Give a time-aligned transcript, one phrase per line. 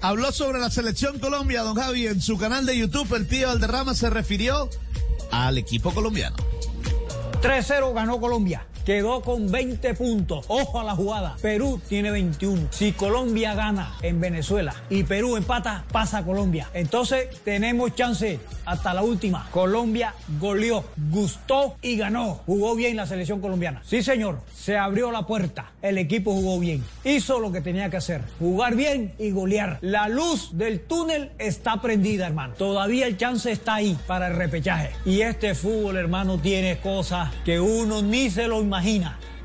[0.00, 3.14] Habló sobre la selección Colombia, don Javi, en su canal de YouTube.
[3.14, 4.68] El pibe Valderrama se refirió
[5.30, 6.36] al equipo colombiano.
[7.42, 8.66] 3-0 ganó Colombia.
[8.86, 10.44] Quedó con 20 puntos.
[10.46, 11.34] Ojo a la jugada.
[11.42, 12.68] Perú tiene 21.
[12.70, 16.68] Si Colombia gana en Venezuela y Perú empata, pasa a Colombia.
[16.72, 19.48] Entonces tenemos chance hasta la última.
[19.50, 22.42] Colombia goleó, gustó y ganó.
[22.46, 23.82] Jugó bien la selección colombiana.
[23.84, 24.42] Sí, señor.
[24.54, 25.72] Se abrió la puerta.
[25.82, 26.84] El equipo jugó bien.
[27.02, 28.20] Hizo lo que tenía que hacer.
[28.38, 29.78] Jugar bien y golear.
[29.80, 32.54] La luz del túnel está prendida, hermano.
[32.54, 34.90] Todavía el chance está ahí para el repechaje.
[35.04, 38.75] Y este fútbol, hermano, tiene cosas que uno ni se lo imagina.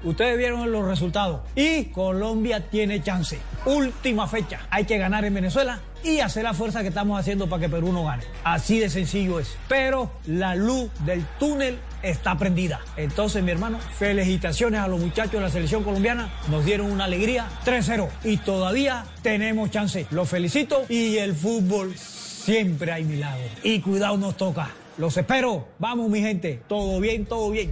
[0.04, 1.42] Ustedes vieron los resultados.
[1.56, 3.38] Y Colombia tiene chance.
[3.66, 4.62] Última fecha.
[4.70, 7.94] Hay que ganar en Venezuela y hacer la fuerza que estamos haciendo para que Perú
[7.94, 8.24] no gane.
[8.44, 9.56] Así de sencillo es.
[9.68, 12.82] Pero la luz del túnel está prendida.
[12.98, 16.34] Entonces, mi hermano, felicitaciones a los muchachos de la selección colombiana.
[16.50, 20.08] Nos dieron una alegría 3-0 y todavía tenemos chance.
[20.10, 23.52] Los felicito y el fútbol siempre hay milagros.
[23.64, 24.72] Y cuidado nos toca.
[24.98, 25.68] Los espero.
[25.78, 26.62] Vamos, mi gente.
[26.68, 27.72] Todo bien, todo bien.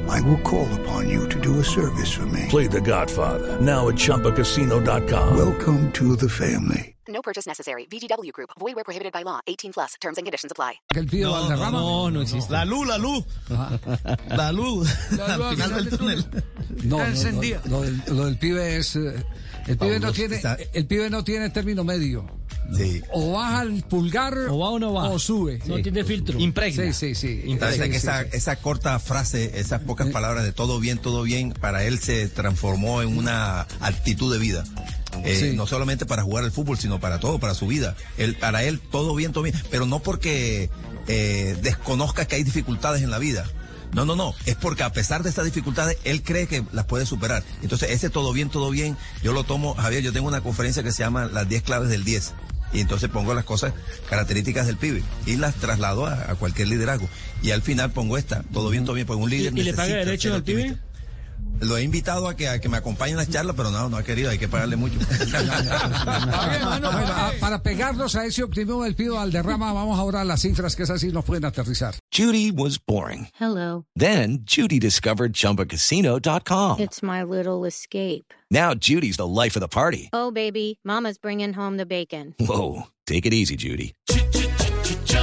[0.11, 2.45] I will call upon you to do a service for me.
[2.49, 5.37] Play The Godfather now at ChumbaCasino.com.
[5.37, 6.95] Welcome to the family.
[7.07, 7.85] No purchase necessary.
[7.91, 8.49] VGW Group.
[8.59, 9.39] Void were prohibited by law.
[9.47, 9.93] 18 plus.
[9.99, 10.73] Terms and conditions apply.
[10.95, 11.71] El pibe Valderrama.
[11.71, 12.51] no, no existe.
[12.51, 13.23] La luz, la luz.
[14.29, 14.87] La luz.
[15.19, 16.25] Al final del túnel.
[16.83, 18.95] No, no, no, lo, del, lo del pibe es.
[18.95, 19.13] eh,
[19.67, 20.13] El pibe, no Fabuloso.
[20.13, 22.25] tiene, Está- el pibe no tiene término medio.
[22.75, 23.01] Sí.
[23.11, 25.09] O baja el pulgar O va o no va.
[25.09, 25.59] o sube.
[25.65, 26.39] No tiene filtro.
[26.39, 28.29] Sí, sí, que sí, esa, sí.
[28.33, 33.01] esa corta frase, esas pocas palabras de todo bien, todo bien, para él se transformó
[33.01, 34.63] en una actitud de vida.
[35.23, 35.57] Eh, Sí.
[35.57, 37.95] No solamente para jugar al fútbol, sino para todo, para su vida.
[38.17, 39.55] Él, para él, todo bien, todo bien.
[39.69, 40.69] Pero no porque
[41.07, 43.45] eh, desconozca que hay dificultades en la vida.
[43.93, 44.33] No, no, no.
[44.45, 47.43] Es porque a pesar de estas dificultades, él cree que las puede superar.
[47.61, 50.93] Entonces, ese todo bien, todo bien, yo lo tomo, Javier, yo tengo una conferencia que
[50.93, 52.33] se llama Las 10 claves del 10.
[52.73, 53.73] Y entonces pongo las cosas
[54.09, 57.09] características del pibe y las traslado a, a cualquier liderazgo.
[57.41, 59.73] Y al final pongo esta, todo bien, todo bien, porque un ¿Y, líder y le
[59.73, 60.77] paga necesita derecho al pibe?
[61.61, 63.97] Lo he invitado a que, a que me acompañe en las charlas, pero no, no
[63.97, 64.97] ha querido, hay que pagarle mucho.
[67.39, 71.01] Para pegarnos a ese optimismo del pibe Valderrama, vamos ahora a las cifras que esas
[71.01, 71.93] sí nos pueden aterrizar.
[72.11, 73.27] Judy was boring.
[73.39, 73.85] Hello.
[73.95, 76.79] Then Judy discovered ChumbaCasino.com.
[76.79, 78.33] It's my little escape.
[78.49, 80.09] Now Judy's the life of the party.
[80.13, 82.33] Oh, baby, Mama's bringing home the bacon.
[82.39, 83.93] Whoa, take it easy, Judy.